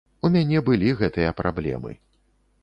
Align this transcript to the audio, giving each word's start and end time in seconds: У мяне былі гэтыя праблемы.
У 0.27 0.29
мяне 0.35 0.61
былі 0.69 0.93
гэтыя 1.01 1.35
праблемы. 1.43 1.95